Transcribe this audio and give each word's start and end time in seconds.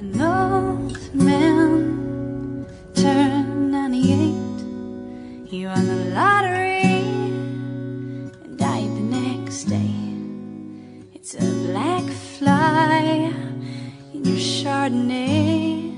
An 0.00 0.18
old 0.22 1.14
man 1.14 2.66
turned 2.94 3.70
98. 3.70 5.46
He 5.46 5.66
won 5.66 5.86
the 5.86 6.14
lottery 6.14 6.80
and 8.44 8.56
died 8.56 8.88
the 8.96 9.06
next 9.20 9.64
day. 9.64 9.92
It's 11.12 11.34
a 11.34 11.44
black 11.66 12.04
fly 12.38 13.30
in 14.14 14.24
your 14.24 14.38
Chardonnay. 14.38 15.92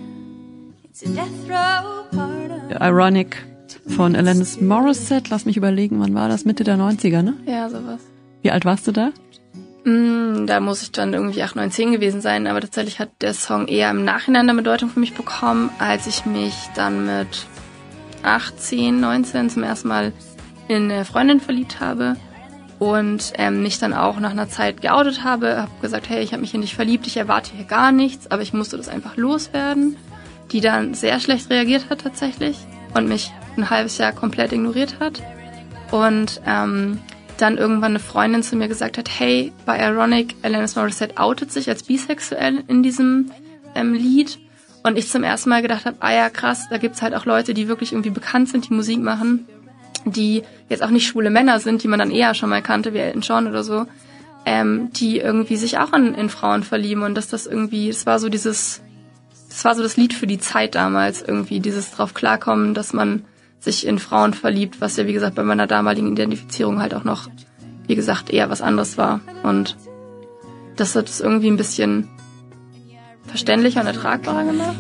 It's 0.83 1.03
a 1.03 1.09
death 1.15 1.49
row 1.49 2.05
pardon. 2.11 2.77
Ironic 2.81 3.37
von 3.87 4.17
Alanis 4.17 4.61
Morissette. 4.61 5.31
Lass 5.31 5.45
mich 5.45 5.57
überlegen, 5.57 6.01
wann 6.01 6.13
war 6.17 6.29
das? 6.29 6.45
Mitte 6.45 6.65
der 6.65 6.77
90er, 6.77 7.23
ne? 7.23 7.35
Ja, 7.47 7.69
sowas. 7.71 8.01
Wie 8.43 8.51
alt 8.51 8.65
warst 8.65 8.89
du 8.89 8.91
da? 8.91 9.13
Mm, 9.85 10.47
da 10.47 10.61
muss 10.61 10.83
ich 10.83 10.93
dann 10.93 11.13
irgendwie 11.13 11.43
8, 11.43 11.57
9, 11.57 11.71
10 11.71 11.93
gewesen 11.93 12.21
sein, 12.21 12.47
aber 12.47 12.61
tatsächlich 12.61 13.01
hat 13.01 13.11
der 13.21 13.35
Song 13.35 13.67
eher 13.67 13.91
im 13.91 14.05
Nachhinein 14.05 14.49
eine 14.49 14.57
Bedeutung 14.57 14.91
für 14.91 15.01
mich 15.01 15.15
bekommen, 15.15 15.71
als 15.79 16.07
ich 16.07 16.25
mich 16.25 16.55
dann 16.75 17.07
mit 17.07 17.47
18, 18.23 19.01
19 19.01 19.51
zum 19.51 19.63
ersten 19.65 19.89
Mal 19.89 20.13
in 20.69 20.91
eine 20.91 21.05
Freundin 21.05 21.41
verliebt 21.41 21.81
habe 21.81 22.17
und 22.79 23.33
ähm, 23.37 23.63
mich 23.63 23.79
dann 23.79 23.93
auch 23.93 24.21
nach 24.21 24.31
einer 24.31 24.49
Zeit 24.49 24.83
geoutet 24.83 25.25
habe, 25.25 25.57
habe 25.63 25.71
gesagt, 25.81 26.09
hey, 26.09 26.23
ich 26.23 26.33
habe 26.33 26.41
mich 26.41 26.53
hier 26.53 26.61
nicht 26.61 26.77
verliebt, 26.77 27.07
ich 27.07 27.17
erwarte 27.17 27.53
hier 27.55 27.65
gar 27.65 27.91
nichts, 27.91 28.31
aber 28.31 28.43
ich 28.43 28.53
musste 28.53 28.77
das 28.77 28.89
einfach 28.89 29.17
loswerden, 29.17 29.97
die 30.53 30.61
dann 30.61 30.95
sehr 30.95 31.19
schlecht 31.19 31.51
reagiert 31.51 31.91
hat 31.91 32.03
tatsächlich 32.03 32.57
und 32.95 33.09
mich 33.09 33.33
ein 33.57 33.71
halbes 33.71 33.99
Jahr 33.99 34.13
komplett 34.13 34.53
ignoriert 34.53 35.01
hat. 35.01 35.23
Und 35.91 36.41
ähm, 36.47 36.99
dann 37.43 37.59
irgendwann 37.59 37.93
eine 37.93 37.99
Freundin 37.99 38.43
zu 38.43 38.55
mir 38.57 38.69
gesagt 38.69 38.99
hat, 38.99 39.09
hey, 39.11 39.53
bei 39.67 39.79
Ironic, 39.79 40.37
Alanis 40.43 40.77
Morissette 40.77 41.19
outet 41.19 41.51
sich 41.51 41.69
als 41.69 41.83
bisexuell 41.83 42.63
in 42.69 42.83
diesem 42.83 43.31
ähm, 43.75 43.95
Lied. 43.95 44.39
Und 44.85 44.97
ich 44.97 45.09
zum 45.09 45.25
ersten 45.25 45.51
Mal 45.51 45.63
gedacht 45.63 45.85
habe, 45.85 45.97
ah 46.01 46.13
ja, 46.13 46.31
krass, 46.31 46.69
da 46.71 46.79
gibt's 46.79 47.03
halt 47.03 47.15
auch 47.15 47.25
Leute, 47.25 47.55
die 47.55 47.69
wirklich 47.69 47.93
irgendwie 47.93 48.11
bekannt 48.11 48.49
sind, 48.49 48.69
die 48.69 48.75
Musik 48.75 49.01
machen, 49.01 49.47
die 50.05 50.43
jetzt 50.69 50.83
auch 50.83 50.91
nicht 50.91 51.07
schwule 51.07 51.31
Männer 51.31 51.61
sind, 51.61 51.83
die 51.83 51.89
man 51.89 51.99
dann 51.99 52.11
eher 52.11 52.35
schon 52.35 52.51
mal 52.51 52.63
kannte, 52.63 52.95
wie 52.95 52.99
Elton 52.99 53.23
John 53.23 53.47
oder 53.47 53.63
so, 53.63 53.87
ähm, 54.45 54.91
die 54.93 55.19
irgendwie 55.19 55.57
sich 55.57 55.79
auch 55.79 55.93
in, 55.93 56.15
in 56.15 56.29
Frauen 56.29 56.63
verlieben 56.63 57.03
und 57.03 57.15
dass 57.15 57.29
das 57.29 57.47
irgendwie, 57.47 57.89
es 57.89 58.07
war 58.07 58.19
so 58.19 58.29
dieses, 58.29 58.81
das 59.49 59.65
war 59.65 59.75
so 59.75 59.83
das 59.83 59.97
Lied 59.97 60.15
für 60.15 60.27
die 60.27 60.39
Zeit 60.39 60.75
damals 60.75 61.23
irgendwie, 61.23 61.61
dieses 61.61 61.93
drauf 61.93 62.15
klarkommen, 62.15 62.75
dass 62.75 62.93
man 62.93 63.25
sich 63.63 63.87
in 63.87 63.99
Frauen 63.99 64.35
verliebt, 64.35 64.81
was 64.81 64.97
ja 64.97 65.07
wie 65.07 65.13
gesagt 65.13 65.37
bei 65.37 65.45
meiner 65.45 65.67
damaligen 65.67 66.11
Identifizierung 66.11 66.81
halt 66.81 66.95
auch 66.95 67.05
noch, 67.05 67.29
wie 67.87 67.95
gesagt, 67.95 68.31
eher 68.31 68.51
was 68.51 68.61
anderes 68.61 68.99
war. 68.99 69.21
Und 69.43 69.77
das 70.77 70.97
hat 70.97 71.09
es 71.09 71.21
irgendwie 71.21 71.49
ein 71.49 71.57
bisschen 71.57 72.09
verständlicher 73.27 73.81
und 73.81 73.87
ertragbarer 73.87 74.45
gemacht. 74.45 74.77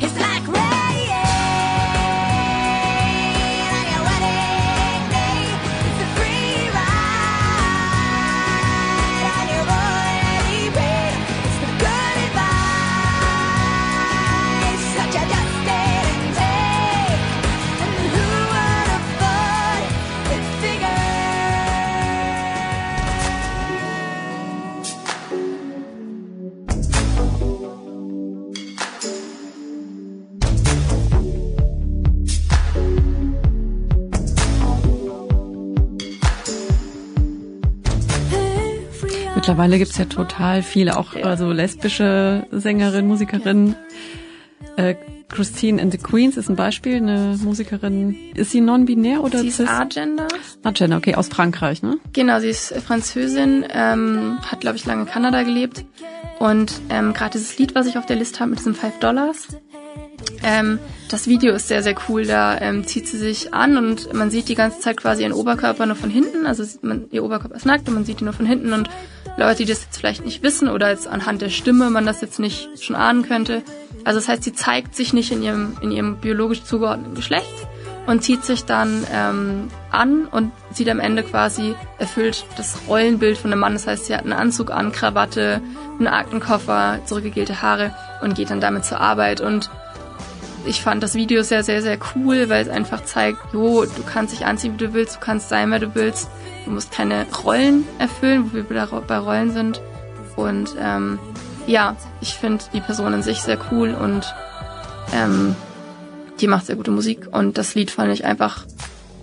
Mittlerweile 39.42 39.76
gibt's 39.76 39.98
ja 39.98 40.04
total 40.04 40.62
viele, 40.62 40.96
auch 40.96 41.16
also 41.16 41.50
lesbische 41.50 42.46
Sängerinnen, 42.52 43.08
Musikerinnen. 43.08 43.74
Äh, 44.76 44.94
Christine 45.28 45.82
and 45.82 45.90
the 45.90 45.98
Queens 45.98 46.36
ist 46.36 46.48
ein 46.48 46.54
Beispiel, 46.54 46.94
eine 46.98 47.36
Musikerin. 47.42 48.16
Ist 48.36 48.52
sie 48.52 48.60
non-binär 48.60 49.20
oder 49.20 49.40
Sie 49.40 49.48
ist 49.48 49.56
cis? 49.56 49.68
Agender. 49.68 50.28
Agender, 50.62 50.96
okay, 50.96 51.16
aus 51.16 51.26
Frankreich, 51.26 51.82
ne? 51.82 51.96
Genau, 52.12 52.38
sie 52.38 52.50
ist 52.50 52.72
Französin, 52.86 53.64
ähm, 53.68 54.38
hat, 54.46 54.60
glaube 54.60 54.76
ich, 54.76 54.86
lange 54.86 55.02
in 55.02 55.08
Kanada 55.08 55.42
gelebt. 55.42 55.86
Und 56.38 56.80
ähm, 56.88 57.12
gerade 57.12 57.32
dieses 57.32 57.58
Lied, 57.58 57.74
was 57.74 57.88
ich 57.88 57.98
auf 57.98 58.06
der 58.06 58.14
Liste 58.14 58.38
habe 58.38 58.50
mit 58.50 58.60
diesen 58.60 58.76
5 58.76 59.00
Dollars, 59.00 59.48
ähm, 60.42 60.78
das 61.08 61.26
Video 61.26 61.54
ist 61.54 61.68
sehr, 61.68 61.82
sehr 61.82 61.94
cool. 62.08 62.24
Da 62.24 62.58
ähm, 62.60 62.86
zieht 62.86 63.06
sie 63.06 63.18
sich 63.18 63.52
an 63.52 63.76
und 63.76 64.12
man 64.14 64.30
sieht 64.30 64.48
die 64.48 64.54
ganze 64.54 64.80
Zeit 64.80 64.96
quasi 64.96 65.22
ihren 65.22 65.32
Oberkörper 65.32 65.86
nur 65.86 65.96
von 65.96 66.10
hinten. 66.10 66.46
Also 66.46 66.64
man, 66.82 67.04
ihr 67.10 67.24
Oberkörper 67.24 67.54
ist 67.54 67.66
nackt 67.66 67.88
und 67.88 67.94
man 67.94 68.04
sieht 68.04 68.20
ihn 68.20 68.24
nur 68.24 68.34
von 68.34 68.46
hinten. 68.46 68.72
Und 68.72 68.88
Leute, 69.36 69.58
die 69.58 69.70
das 69.70 69.82
jetzt 69.82 69.98
vielleicht 69.98 70.24
nicht 70.24 70.42
wissen 70.42 70.68
oder 70.68 70.90
jetzt 70.90 71.06
anhand 71.06 71.42
der 71.42 71.50
Stimme 71.50 71.90
man 71.90 72.06
das 72.06 72.20
jetzt 72.20 72.38
nicht 72.38 72.82
schon 72.82 72.96
ahnen 72.96 73.22
könnte. 73.22 73.62
Also 74.04 74.18
das 74.18 74.28
heißt, 74.28 74.42
sie 74.42 74.52
zeigt 74.52 74.94
sich 74.94 75.12
nicht 75.12 75.32
in 75.32 75.42
ihrem, 75.42 75.76
in 75.80 75.90
ihrem 75.90 76.16
biologisch 76.16 76.64
zugeordneten 76.64 77.14
Geschlecht 77.14 77.66
und 78.06 78.22
zieht 78.22 78.44
sich 78.44 78.64
dann 78.64 79.06
ähm, 79.12 79.68
an 79.90 80.26
und 80.26 80.52
sieht 80.72 80.88
am 80.88 80.98
Ende 80.98 81.22
quasi 81.22 81.74
erfüllt 81.98 82.44
das 82.56 82.78
Rollenbild 82.88 83.38
von 83.38 83.52
einem 83.52 83.60
Mann. 83.60 83.74
Das 83.74 83.86
heißt, 83.86 84.06
sie 84.06 84.14
hat 84.14 84.22
einen 84.22 84.32
Anzug 84.32 84.70
an, 84.70 84.92
Krawatte, 84.92 85.60
einen 85.98 86.08
Aktenkoffer, 86.08 87.00
zurückgegelte 87.06 87.62
Haare 87.62 87.94
und 88.22 88.34
geht 88.34 88.50
dann 88.50 88.60
damit 88.60 88.84
zur 88.84 89.00
Arbeit. 89.00 89.40
Und 89.40 89.70
ich 90.64 90.82
fand 90.82 91.02
das 91.02 91.14
Video 91.14 91.42
sehr, 91.42 91.64
sehr, 91.64 91.82
sehr 91.82 91.98
cool, 92.14 92.48
weil 92.48 92.62
es 92.62 92.68
einfach 92.68 93.04
zeigt, 93.04 93.38
jo, 93.52 93.84
du 93.84 94.02
kannst 94.06 94.32
dich 94.32 94.46
anziehen, 94.46 94.74
wie 94.74 94.86
du 94.86 94.92
willst, 94.92 95.16
du 95.16 95.20
kannst 95.20 95.48
sein, 95.48 95.70
wer 95.70 95.78
du 95.78 95.94
willst. 95.94 96.28
Du 96.64 96.70
musst 96.70 96.92
keine 96.92 97.26
Rollen 97.44 97.84
erfüllen, 97.98 98.50
wo 98.50 98.56
wir 98.56 99.02
bei 99.06 99.18
Rollen 99.18 99.52
sind. 99.52 99.80
Und 100.36 100.76
ähm, 100.80 101.18
ja, 101.66 101.96
ich 102.20 102.34
finde 102.34 102.64
die 102.72 102.80
Person 102.80 103.14
an 103.14 103.22
sich 103.22 103.40
sehr 103.40 103.58
cool 103.70 103.94
und 103.94 104.32
ähm, 105.14 105.56
die 106.40 106.46
macht 106.46 106.66
sehr 106.66 106.76
gute 106.76 106.90
Musik. 106.90 107.28
Und 107.30 107.58
das 107.58 107.74
Lied 107.74 107.90
fand 107.90 108.12
ich 108.12 108.24
einfach 108.24 108.64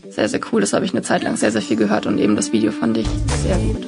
sehr, 0.09 0.29
sehr 0.29 0.41
cool. 0.51 0.61
Das 0.61 0.73
habe 0.73 0.85
ich 0.85 0.91
eine 0.91 1.01
Zeit 1.01 1.23
lang 1.23 1.37
sehr, 1.37 1.51
sehr 1.51 1.61
viel 1.61 1.77
gehört 1.77 2.05
und 2.05 2.17
eben 2.17 2.35
das 2.35 2.51
Video 2.51 2.71
fand 2.71 2.97
ich 2.97 3.07
sehr 3.43 3.57
gut. 3.57 3.85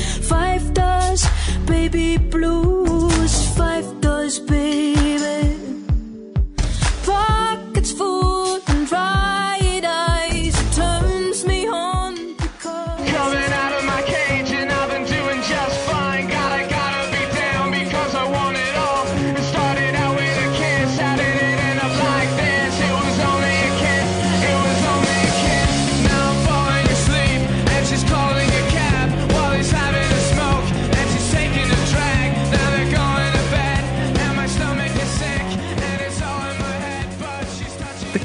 Five 0.00 0.74
dollars, 0.74 1.26
baby 1.66 2.18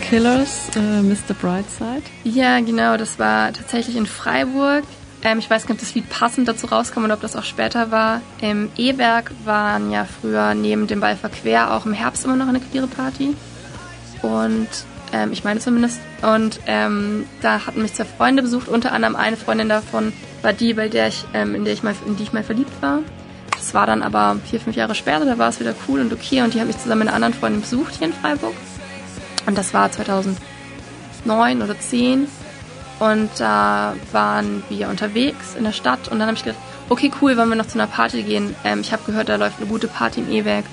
Killers, 0.10 0.70
äh, 0.76 1.02
Mr. 1.02 1.34
Brightside. 1.40 2.04
Ja, 2.24 2.60
genau, 2.60 2.96
das 2.96 3.18
war 3.18 3.52
tatsächlich 3.54 3.96
in 3.96 4.06
Freiburg. 4.06 4.84
Ähm, 5.24 5.40
ich 5.40 5.50
weiß 5.50 5.64
nicht, 5.64 5.72
ob 5.72 5.80
das 5.80 5.96
Lied 5.96 6.08
passend 6.10 6.48
dazu 6.48 6.68
rauskam 6.68 7.04
oder 7.04 7.16
ob 7.16 7.22
das 7.22 7.36
auch 7.36 7.44
später 7.44 7.90
war. 7.90 8.22
Im 8.40 8.70
E-Werk 8.78 9.32
waren 9.46 9.92
ja 9.92 10.06
früher 10.06 10.54
neben 10.54 10.86
dem 10.86 11.00
Ball 11.00 11.16
verquer 11.16 11.74
auch 11.74 11.88
im 11.88 11.94
Herbst 11.94 12.24
immer 12.24 12.36
noch 12.36 12.48
eine 12.48 12.60
queere 12.60 12.86
Party. 12.88 13.36
Und 14.22 14.68
ähm, 15.12 15.32
ich 15.32 15.44
meine 15.44 15.60
zumindest. 15.60 16.00
Und 16.22 16.60
ähm, 16.68 17.26
da 17.42 17.66
hatten 17.66 17.82
mich 17.82 17.96
zwei 17.96 18.06
Freunde 18.06 18.44
besucht, 18.44 18.68
unter 18.68 18.92
anderem 18.92 19.16
eine 19.16 19.38
Freundin 19.38 19.70
davon 19.70 20.14
war 20.44 20.54
die, 20.54 20.76
bei 20.76 20.88
der 20.88 21.08
ich, 21.08 21.26
ähm, 21.34 21.56
in 21.56 21.66
der 21.66 21.74
ich 21.74 21.82
mal, 21.82 21.96
in 22.06 22.16
die 22.16 22.24
ich 22.24 22.34
mal 22.34 22.44
verliebt 22.44 22.80
war. 22.82 23.00
Das 23.52 23.74
war 23.74 23.88
dann 23.88 24.04
aber 24.04 24.38
vier, 24.46 24.60
fünf 24.60 24.76
Jahre 24.76 24.94
später, 24.94 25.26
da 25.26 25.40
war 25.40 25.50
es 25.50 25.60
wieder 25.60 25.74
cool 25.88 26.02
und 26.02 26.14
okay 26.14 26.44
und 26.44 26.54
die 26.54 26.60
habe 26.60 26.70
ich 26.70 26.78
zusammen 26.78 27.00
mit 27.00 27.08
einer 27.08 27.16
anderen 27.16 27.34
Freundin 27.34 27.62
besucht 27.62 27.96
hier 27.98 28.08
in 28.08 28.14
Freiburg. 28.14 28.54
Und 29.46 29.58
das 29.58 29.74
war 29.74 29.92
2009 29.92 31.62
oder 31.62 31.80
10 31.80 32.28
und 33.00 33.30
da 33.40 33.96
waren 34.12 34.64
wir 34.70 34.90
unterwegs 34.90 35.56
in 35.56 35.66
der 35.66 35.74
Stadt 35.74 36.08
und 36.08 36.20
dann 36.20 36.28
habe 36.28 36.38
ich 36.38 36.44
gedacht, 36.44 36.62
okay, 36.90 37.12
cool, 37.22 37.36
wollen 37.36 37.50
wir 37.50 37.56
noch 37.56 37.68
zu 37.68 37.78
einer 37.78 37.88
Party 37.88 38.24
gehen. 38.24 38.56
Ähm, 38.64 38.82
ich 38.82 38.94
habe 38.94 39.04
gehört, 39.06 39.30
da 39.30 39.36
läuft 39.36 39.58
eine 39.58 39.68
gute 39.68 39.88
Party 39.88 40.22
im 40.22 40.32
E-Werk. 40.32 40.66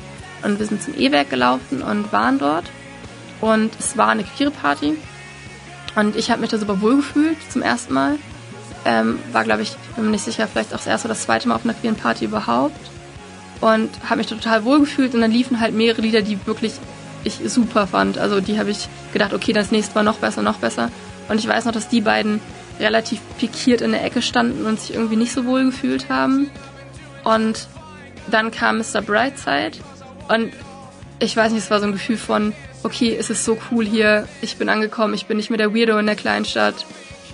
Und 0.43 0.59
wir 0.59 0.67
sind 0.67 0.83
zum 0.83 0.95
E-Werk 0.99 1.31
gelaufen 1.31 1.83
und 1.83 2.13
waren 2.13 2.39
dort. 2.39 2.65
Und 3.41 3.71
es 3.79 3.97
war 3.97 4.09
eine 4.09 4.25
queere 4.25 4.51
Party. 4.51 4.95
Und 5.95 6.17
ich 6.17 6.31
habe 6.31 6.41
mich 6.41 6.51
da 6.51 6.59
super 6.59 6.81
wohl 6.81 6.97
gefühlt 6.97 7.39
zum 7.51 7.63
ersten 7.63 7.95
Mal. 7.95 8.19
Ähm, 8.85 9.19
war, 9.33 9.45
glaube 9.45 9.63
ich, 9.63 9.77
bin 9.95 10.07
mir 10.07 10.11
nicht 10.11 10.25
sicher, 10.25 10.49
vielleicht 10.49 10.73
auch 10.73 10.79
das 10.79 10.87
erste 10.87 11.07
oder 11.07 11.15
das 11.15 11.23
zweite 11.23 11.49
Mal 11.49 11.55
auf 11.55 11.65
einer 11.65 11.75
queeren 11.75 11.97
Party 11.97 12.25
überhaupt. 12.25 12.91
Und 13.61 13.91
habe 14.09 14.19
mich 14.19 14.27
total 14.27 14.65
wohl 14.65 14.81
gefühlt. 14.81 15.15
Und 15.15 15.21
dann 15.21 15.31
liefen 15.31 15.61
halt 15.61 15.75
mehrere 15.75 16.03
Lieder, 16.03 16.23
die 16.23 16.45
wirklich 16.47 16.75
ich 17.25 17.41
super 17.47 17.87
fand. 17.87 18.19
Also 18.19 18.41
die 18.41 18.59
habe 18.59 18.71
ich 18.71 18.89
gedacht, 19.13 19.33
okay, 19.33 19.53
das 19.53 19.71
nächste 19.71 19.95
war 19.95 20.03
noch 20.03 20.19
besser, 20.19 20.43
noch 20.43 20.59
besser. 20.59 20.91
Und 21.29 21.39
ich 21.39 21.47
weiß 21.47 21.65
noch, 21.65 21.73
dass 21.73 21.89
die 21.89 22.01
beiden 22.01 22.41
relativ 22.81 23.21
pikiert 23.39 23.81
in 23.81 23.93
der 23.93 24.05
Ecke 24.05 24.23
standen 24.23 24.67
und 24.67 24.81
sich 24.81 24.95
irgendwie 24.95 25.17
nicht 25.17 25.33
so 25.33 25.45
wohl 25.45 25.65
gefühlt 25.65 26.09
haben. 26.09 26.51
Und 27.25 27.69
dann 28.29 28.51
kam 28.51 28.79
Mr. 28.79 29.03
Brightside 29.03 29.79
und 30.29 30.53
ich 31.19 31.37
weiß 31.37 31.53
nicht, 31.53 31.63
es 31.63 31.71
war 31.71 31.81
so 31.81 31.87
ein 31.87 31.93
Gefühl 31.93 32.17
von, 32.17 32.53
okay, 32.83 33.17
es 33.19 33.31
ist 33.31 33.45
so 33.45 33.57
cool 33.71 33.85
hier, 33.85 34.27
ich 34.41 34.57
bin 34.57 34.69
angekommen, 34.69 35.15
ich 35.15 35.27
bin 35.27 35.37
nicht 35.37 35.51
mehr 35.51 35.59
der 35.59 35.75
Weirdo 35.75 35.99
in 35.99 36.07
der 36.07 36.17
Kleinstadt. 36.17 36.87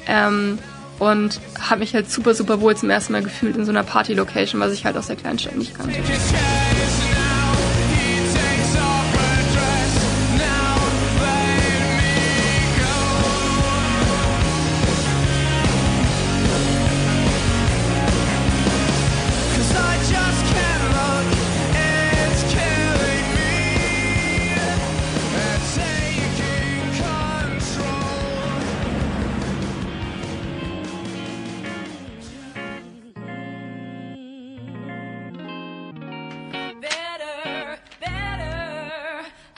Ähm, 0.07 0.59
und 0.99 1.41
habe 1.61 1.81
mich 1.81 1.95
halt 1.95 2.11
super, 2.11 2.35
super 2.35 2.61
wohl 2.61 2.77
zum 2.77 2.91
ersten 2.91 3.13
Mal 3.13 3.23
gefühlt 3.23 3.57
in 3.57 3.65
so 3.65 3.71
einer 3.71 3.85
Party-Location, 3.85 4.61
was 4.61 4.73
ich 4.73 4.85
halt 4.85 4.97
aus 4.97 5.07
der 5.07 5.17
Kleinstadt 5.17 5.57
nicht 5.57 5.75
kannte. 5.77 5.95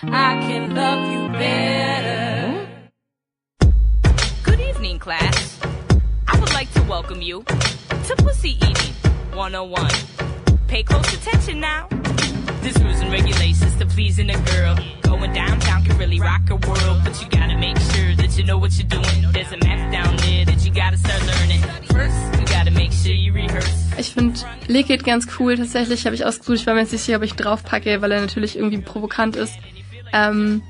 I 0.03 0.41
can 0.41 0.75
love 0.75 1.13
you 1.13 1.29
better. 1.39 2.67
Good 4.43 4.59
evening, 4.59 4.99
class. 4.99 5.61
I 6.27 6.41
would 6.41 6.51
like 6.55 6.73
to 6.73 6.83
welcome 6.85 7.21
you 7.21 7.43
to 7.43 8.17
Pussy 8.17 8.57
Eating 8.67 8.95
101. 9.35 9.91
Pay 10.69 10.85
close 10.85 11.13
attention 11.13 11.61
now. 11.61 11.87
There's 12.63 12.83
rules 12.83 13.01
and 13.01 13.13
regulations 13.13 13.77
to 13.77 13.85
pleasing 13.85 14.31
a 14.31 14.39
girl. 14.41 14.79
Going 15.03 15.35
downtown 15.35 15.85
can 15.85 15.99
really 15.99 16.19
rock 16.19 16.49
a 16.49 16.57
world, 16.57 17.03
but 17.05 17.21
you 17.21 17.29
gotta 17.29 17.59
make 17.59 17.77
sure 17.93 18.15
that 18.17 18.39
you 18.39 18.45
know 18.45 18.57
what 18.57 18.73
you're 18.79 18.89
doing. 18.89 19.31
There's 19.33 19.53
a 19.53 19.59
map 19.59 19.93
down 19.93 20.17
there 20.17 20.47
that 20.47 20.65
you 20.65 20.73
gotta 20.73 20.97
start 20.97 21.21
learning. 21.27 21.61
First, 21.93 22.41
you 22.41 22.47
gotta 22.47 22.71
make 22.71 22.93
sure 22.93 23.13
you 23.13 23.35
rehearse. 23.35 23.69
Ich 23.99 24.15
finde 24.15 24.41
Liquid 24.67 25.05
ganz 25.05 25.27
cool. 25.39 25.59
Tatsächlich 25.59 26.07
habe 26.07 26.15
ich 26.15 26.25
ausgesucht. 26.25 26.61
Ich 26.61 26.67
war 26.67 26.73
mir 26.73 26.81
jetzt 26.81 26.93
nicht 26.93 27.03
sicher, 27.03 27.19
ob 27.19 27.23
ich 27.23 27.35
draufpacke, 27.35 28.01
weil 28.01 28.13
er 28.13 28.23
natürlich 28.23 28.57
irgendwie 28.57 28.79
provokant 28.79 29.37
ist. 29.37 29.53
Ähm, 30.13 30.63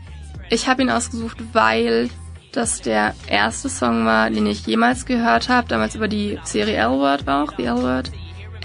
ich 0.50 0.68
habe 0.68 0.82
ihn 0.82 0.90
ausgesucht, 0.90 1.38
weil 1.52 2.10
das 2.52 2.80
der 2.80 3.14
erste 3.28 3.68
Song 3.68 4.04
war, 4.04 4.28
den 4.30 4.46
ich 4.46 4.66
jemals 4.66 5.06
gehört 5.06 5.48
habe. 5.48 5.68
Damals 5.68 5.94
über 5.94 6.08
die 6.08 6.38
Serie 6.44 6.76
L-Word 6.76 7.28
auch, 7.28 7.52
die 7.52 7.64
L-Word. 7.64 8.10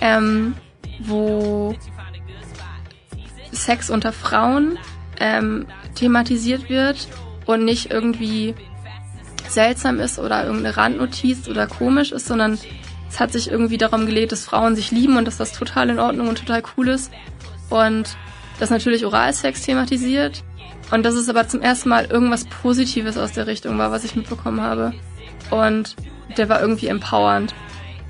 Ähm, 0.02 0.56
wo 1.00 1.76
Sex 3.52 3.90
unter 3.90 4.12
Frauen 4.12 4.78
ähm, 5.20 5.68
thematisiert 5.94 6.70
wird 6.70 7.08
und 7.46 7.64
nicht 7.64 7.92
irgendwie 7.92 8.56
seltsam 9.48 10.00
ist 10.00 10.20
oder 10.20 10.46
irgendeine 10.46 10.76
Randnotiz 10.76 11.48
oder 11.48 11.68
komisch 11.68 12.12
ist, 12.12 12.28
sondern 12.28 12.58
es 13.10 13.20
hat 13.20 13.32
sich 13.32 13.50
irgendwie 13.50 13.78
darum 13.78 14.06
gelegt, 14.06 14.32
dass 14.32 14.46
Frauen 14.46 14.76
sich 14.76 14.92
lieben 14.92 15.18
und 15.18 15.26
dass 15.26 15.38
das 15.38 15.54
total 15.54 15.90
in 15.90 16.00
Ordnung 16.00 16.28
und 16.28 16.40
total 16.40 16.64
cool 16.76 16.90
ist. 16.90 17.12
Und 17.70 18.18
das 18.60 18.70
natürlich 18.70 19.06
Oralsex 19.06 19.62
thematisiert. 19.62 20.44
Und 20.92 21.04
dass 21.06 21.16
es 21.16 21.30
aber 21.30 21.48
zum 21.48 21.62
ersten 21.62 21.90
Mal 21.90 22.06
irgendwas 22.06 22.46
Positives 22.46 23.18
aus 23.18 23.34
der 23.34 23.48
Richtung 23.48 23.78
war, 23.78 23.92
was 23.92 24.04
ich 24.04 24.16
mitbekommen 24.16 24.62
habe. 24.62 24.94
Und 25.50 25.96
der 26.38 26.50
war 26.50 26.62
irgendwie 26.62 26.88
empowernd. 26.88 27.54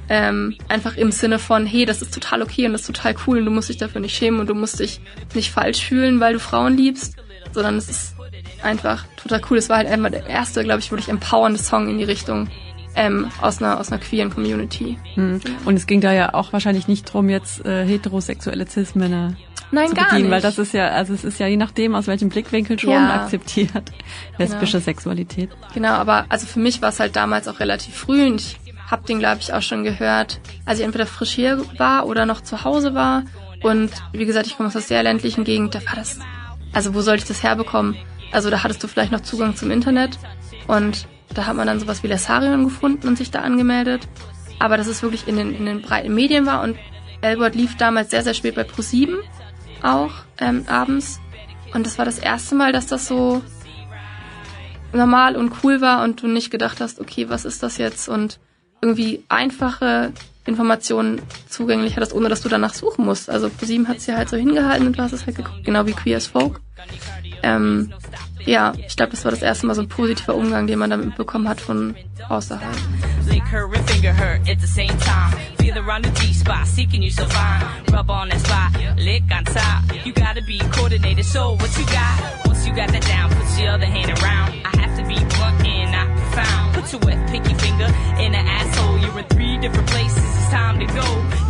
Ähm, 0.07 0.55
einfach 0.67 0.97
im 0.97 1.11
Sinne 1.11 1.39
von, 1.39 1.65
hey, 1.65 1.85
das 1.85 2.01
ist 2.01 2.13
total 2.13 2.43
okay 2.43 2.67
und 2.67 2.73
das 2.73 2.81
ist 2.81 2.87
total 2.87 3.15
cool 3.25 3.39
und 3.39 3.45
du 3.45 3.51
musst 3.51 3.69
dich 3.69 3.77
dafür 3.77 4.01
nicht 4.01 4.15
schämen 4.15 4.39
und 4.39 4.47
du 4.47 4.53
musst 4.53 4.79
dich 4.79 5.01
nicht 5.33 5.51
falsch 5.51 5.83
fühlen, 5.83 6.19
weil 6.19 6.33
du 6.33 6.39
Frauen 6.39 6.77
liebst, 6.77 7.15
sondern 7.53 7.77
es 7.77 7.89
ist 7.89 8.15
einfach 8.61 9.05
total 9.17 9.41
cool. 9.49 9.57
Es 9.57 9.67
war 9.67 9.77
halt 9.77 9.87
einfach 9.87 10.11
der 10.11 10.27
erste, 10.27 10.63
glaube 10.63 10.79
ich, 10.79 10.91
wirklich 10.91 11.09
empowernde 11.09 11.57
Song 11.57 11.89
in 11.89 11.97
die 11.97 12.03
Richtung 12.03 12.49
ähm, 12.95 13.29
aus 13.41 13.61
einer 13.61 13.79
aus 13.79 13.91
einer 13.91 13.99
queeren 13.99 14.29
Community. 14.29 14.97
Hm. 15.15 15.41
Und 15.65 15.75
es 15.75 15.87
ging 15.87 16.01
da 16.01 16.13
ja 16.13 16.33
auch 16.33 16.53
wahrscheinlich 16.53 16.87
nicht 16.87 17.11
drum, 17.11 17.29
jetzt 17.29 17.65
äh, 17.65 17.85
heterosexuelle 17.85 18.67
Cis-Männer 18.67 19.35
Nein, 19.71 19.89
zu 19.89 19.95
gar 19.95 20.05
bedienen, 20.05 20.23
nicht. 20.23 20.31
weil 20.31 20.41
das 20.41 20.57
ist 20.57 20.73
ja, 20.73 20.89
also 20.89 21.13
es 21.13 21.23
ist 21.23 21.39
ja 21.39 21.47
je 21.47 21.57
nachdem, 21.57 21.95
aus 21.95 22.07
welchem 22.07 22.29
Blickwinkel 22.29 22.79
schon 22.79 22.91
Ja. 22.91 23.15
akzeptiert, 23.21 23.91
lesbische 24.37 24.79
Sexualität. 24.79 25.49
Genau, 25.73 25.93
aber 25.93 26.25
also 26.29 26.45
für 26.47 26.59
mich 26.59 26.81
war 26.81 26.89
es 26.89 26.99
halt 26.99 27.15
damals 27.15 27.47
auch 27.47 27.59
relativ 27.59 27.95
früh 27.95 28.25
und 28.25 28.41
ich 28.41 28.57
habe 28.89 29.05
den, 29.07 29.19
glaube 29.19 29.39
ich, 29.41 29.51
auch 29.53 29.61
schon 29.63 29.83
gehört, 29.83 30.39
als 30.65 30.79
ich 30.79 30.85
entweder 30.85 31.07
frisch 31.07 31.31
hier 31.31 31.63
war 31.77 32.05
oder 32.05 32.25
noch 32.25 32.41
zu 32.41 32.63
Hause 32.63 32.93
war. 32.93 33.23
Und 33.63 33.91
wie 34.11 34.25
gesagt, 34.25 34.45
ich 34.45 34.57
komme 34.57 34.67
aus 34.67 34.75
einer 34.75 34.83
sehr 34.83 35.01
ländlichen 35.01 35.43
Gegend, 35.43 35.73
da 35.73 35.79
war 35.87 35.95
das, 35.95 36.19
also 36.71 36.93
wo 36.93 37.01
sollte 37.01 37.23
ich 37.23 37.27
das 37.27 37.41
herbekommen? 37.41 37.95
Also 38.31 38.49
da 38.51 38.63
hattest 38.63 38.83
du 38.83 38.87
vielleicht 38.87 39.11
noch 39.11 39.21
Zugang 39.21 39.55
zum 39.55 39.71
Internet 39.71 40.19
und 40.67 41.07
da 41.33 41.47
hat 41.47 41.55
man 41.55 41.65
dann 41.67 41.79
sowas 41.79 42.03
wie 42.03 42.07
Lesarion 42.07 42.65
gefunden 42.65 43.07
und 43.07 43.17
sich 43.17 43.31
da 43.31 43.39
angemeldet. 43.41 44.07
Aber 44.59 44.77
dass 44.77 44.87
es 44.87 45.01
wirklich 45.01 45.27
in 45.27 45.35
den, 45.37 45.55
in 45.55 45.65
den 45.65 45.81
breiten 45.81 46.13
Medien 46.13 46.45
war 46.45 46.61
und 46.61 46.77
Elbert 47.21 47.55
lief 47.55 47.75
damals 47.77 48.11
sehr, 48.11 48.21
sehr 48.23 48.33
spät 48.35 48.55
bei 48.55 48.61
Pro7 48.61 49.15
auch 49.85 50.11
ähm, 50.39 50.65
abends. 50.67 51.19
Und 51.73 51.85
das 51.85 51.97
war 51.97 52.05
das 52.05 52.19
erste 52.19 52.55
Mal, 52.55 52.71
dass 52.71 52.87
das 52.87 53.07
so 53.07 53.41
normal 54.93 55.35
und 55.35 55.51
cool 55.63 55.81
war 55.81 56.03
und 56.03 56.21
du 56.21 56.27
nicht 56.27 56.51
gedacht 56.51 56.79
hast, 56.79 56.99
okay, 56.99 57.29
was 57.29 57.45
ist 57.45 57.63
das 57.63 57.77
jetzt? 57.77 58.07
Und 58.07 58.39
irgendwie 58.81 59.23
einfache 59.29 60.13
Informationen 60.45 61.21
zugänglich 61.49 61.95
hattest, 61.95 62.13
ohne 62.13 62.29
dass 62.29 62.41
du 62.41 62.49
danach 62.49 62.73
suchen 62.73 63.05
musst. 63.05 63.29
Also 63.29 63.49
ProSieben 63.49 63.87
hat 63.87 63.97
es 63.97 64.05
ja 64.05 64.15
halt 64.15 64.29
so 64.29 64.37
hingehalten 64.37 64.87
und 64.87 64.97
du 64.97 65.01
hast 65.01 65.11
es 65.11 65.25
halt 65.25 65.37
geguckt, 65.37 65.63
genau 65.63 65.85
wie 65.85 65.93
Queer 65.93 66.17
as 66.17 66.27
Folk. 66.27 66.61
Ähm, 67.41 67.93
ja, 68.45 68.73
ich 68.87 68.95
glaube, 68.95 69.11
das 69.11 69.25
war 69.25 69.31
das 69.31 69.41
erste 69.41 69.65
Mal 69.65 69.73
so 69.73 69.81
ein 69.81 69.89
positiver 69.89 70.35
Umgang, 70.35 70.67
den 70.67 70.77
man 70.77 70.91
damit 70.91 71.15
bekommen 71.15 71.49
hat 71.49 71.59
von 71.59 71.95
außerhalb. 72.29 72.75
Lick 73.27 73.43
her 73.51 73.65
and 73.65 74.19
her 74.19 74.39
at 74.47 74.61
the 74.61 74.67
same 74.67 74.95
time. 74.99 75.33
Feel 75.57 75.77
around 75.77 76.05
the 76.05 76.11
G-spot, 76.11 76.67
seeking 76.67 77.01
you 77.01 77.09
so 77.09 77.23
fine. 77.25 77.63
Rub 77.91 78.09
on 78.09 78.24
You 80.05 80.13
gotta 80.13 80.43
be 80.43 80.59
coordinated, 80.59 81.25
so 81.25 81.53
what 81.53 81.75
you 81.79 81.85
got? 81.87 82.45
Once 82.45 82.67
you 82.67 82.75
got 82.75 82.91
that 82.91 83.01
down, 83.07 83.27
put 83.31 83.59
your 83.59 83.71
other 83.71 83.87
hand 83.87 84.11
around. 84.21 84.53
I 84.63 84.77
have 84.77 84.95
to 84.99 85.03
be 85.07 85.17
blunt 85.17 85.65
and 85.65 85.91
not 85.91 86.07
profound. 86.15 86.75
Put 86.75 86.91
your 86.93 87.01
wet 87.01 87.27
pinky 87.27 87.55
finger 87.55 87.89
in 88.21 88.33
the 88.33 88.37
asshole. 88.37 88.99
You're 88.99 89.17
in 89.17 89.25
three 89.25 89.57
different 89.57 89.89
places, 89.89 90.23
it's 90.23 90.49
time 90.51 90.77
to 90.77 90.85
go. 90.85 91.44